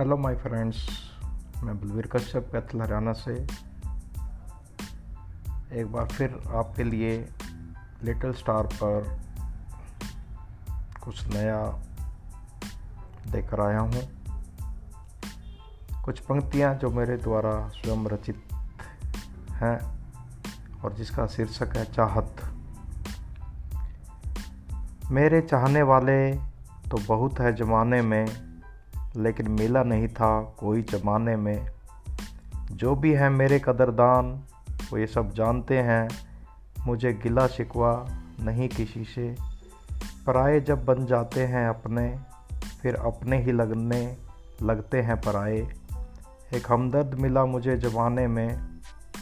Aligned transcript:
Hello 0.00 0.16
my 0.16 0.34
friends 0.34 0.88
मैं 1.62 1.80
बलवीर 1.80 2.06
कश्यप, 2.06 2.48
कैथल, 2.52 2.82
हरियाणा 2.82 3.12
से। 3.12 3.46
एक 5.80 5.92
बार 5.92 6.06
फिर 6.06 6.42
आपके 6.54 6.84
लिए 6.84 7.28
लिटिल 8.04 8.32
स्टार 8.32 8.66
पर 8.66 9.20
कुछ 11.04 11.26
नया 11.26 11.66
देकर 13.32 13.60
आया 13.60 13.80
हूँ। 13.80 14.02
कुछ 16.04 16.20
पंक्तियाँ 16.20 16.74
जो 16.74 16.90
मेरे 16.90 17.16
द्वारा 17.16 17.68
स्वयं 17.68 18.06
रचित 18.06 18.44
हैं 19.50 19.78
और 20.84 20.92
जिसका 20.92 21.26
शीर्षक 21.26 21.76
है 21.76 21.84
चाहत। 21.84 22.36
मेरे 25.10 25.40
चाहने 25.40 25.82
वाले 25.82 26.34
तो 26.90 27.06
बहुत 27.08 27.40
है 27.40 27.56
ज़माने 27.56 28.02
में 28.02 28.49
लेकिन 29.16 29.48
मिला 29.48 29.82
नहीं 29.82 30.08
था 30.08 30.42
कोई 30.58 30.82
जमाने 30.82 31.36
में। 31.36 31.70
जो 32.72 32.94
भी 32.94 33.12
है 33.12 33.30
मेरे 33.30 33.58
कदरदान, 33.58 34.42
वो 34.92 34.98
ये 34.98 35.06
सब 35.06 35.32
जानते 35.34 35.78
हैं। 35.78 36.08
मुझे 36.86 37.12
गिला 37.12 37.46
शिकवा 37.46 38.06
नहीं 38.40 38.68
किसी 38.68 39.04
से। 39.04 39.36
पराए 40.26 40.60
जब 40.60 40.84
बन 40.84 41.06
जाते 41.06 41.46
हैं 41.46 41.68
अपने, 41.68 42.18
फिर 42.82 42.94
अपने 42.94 43.42
ही 43.42 43.52
लगने 43.52 44.16
लगते 44.62 45.02
हैं 45.02 45.20
पराए। 45.20 45.72
एक 46.54 46.72
हमदर्द 46.72 47.14
मिला 47.14 47.44
मुझे 47.44 47.76
जमाने 47.76 48.26
में। 48.26 48.68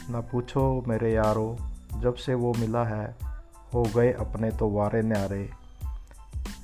ना 0.09 0.21
पूछो 0.21 0.83
मेरे 0.87 1.13
यारो, 1.13 1.57
जब 1.97 2.15
से 2.15 2.33
वो 2.33 2.53
मिला 2.53 2.83
है, 2.83 3.15
हो 3.73 3.83
गए 3.95 4.11
अपने 4.11 4.51
तो 4.51 4.69
वारे 4.69 5.01
न्यारे। 5.01 5.49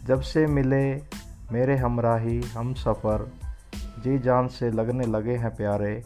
जब 0.05 0.21
से 0.21 0.47
मिले 0.47 1.14
मेरे 1.51 1.77
हमराही, 1.77 2.41
हम 2.41 2.73
सफ़र। 2.73 3.31
जी 3.75 4.19
जान 4.19 4.47
से 4.47 4.71
लगने 4.71 5.05
लगे 5.05 5.35
हैं 5.35 5.55
प्यारे। 5.55 6.03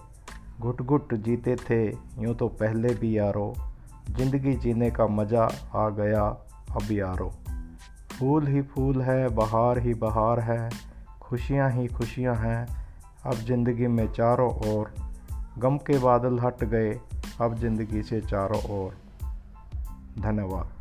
घुट 0.60 0.82
घुट 0.82 1.14
जीते 1.14 1.56
थे, 1.56 1.88
यूँ 2.20 2.36
तो 2.36 2.48
पहले 2.48 2.94
भी 2.94 3.18
यारो। 3.18 3.54
ज़िंदगी 4.10 4.54
जीने 4.54 4.92
का 4.92 5.08
मज़ा 5.08 5.50
आ 5.76 5.90
गया, 5.90 6.24
अब 6.76 6.92
यारो। 6.92 7.32
फूल 8.20 8.48
ही 8.48 8.62
फूल 8.62 9.02
है, 9.02 9.30
बहार 9.30 9.80
ही 9.80 9.94
बहार 9.94 10.40
है। 10.40 10.70
खुशियाँ 11.22 11.72
ही 11.72 11.88
खुशियाँ 11.88 12.36
हैं, 12.36 12.68
अब 13.26 13.34
ज़िंदगी 13.34 13.88
में 13.88 14.08
चारों 14.08 14.54
ओर। 14.54 14.94
गम 15.58 15.78
के 15.78 15.98
बादल 15.98 16.40
हट 16.40 16.64
गए, 16.64 17.00
अब 17.42 17.56
ज़िंदगी 17.56 18.04
से 18.04 18.22
चारों 18.22 18.62
ओर। 18.62 18.98
धन्यवाद। 20.20 20.79